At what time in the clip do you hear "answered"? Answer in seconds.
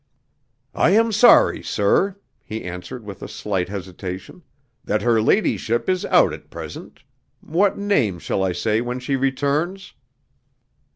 2.63-3.03